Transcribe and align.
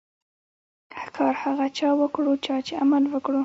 کار 1.15 1.33
هغه 1.43 1.65
چا 1.77 1.89
وکړو، 2.01 2.33
چا 2.45 2.55
چي 2.65 2.73
عمل 2.83 3.03
وکړ. 3.09 3.33